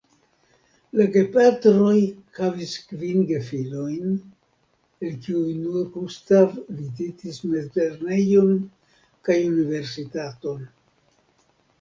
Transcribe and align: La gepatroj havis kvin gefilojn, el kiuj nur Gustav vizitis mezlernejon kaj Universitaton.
La 0.99 1.05
gepatroj 1.15 1.97
havis 2.37 2.71
kvin 2.91 3.19
gefilojn, 3.31 4.15
el 5.09 5.13
kiuj 5.27 5.53
nur 5.59 5.77
Gustav 5.99 6.57
vizitis 6.79 7.39
mezlernejon 7.53 8.51
kaj 9.29 9.39
Universitaton. 9.53 10.67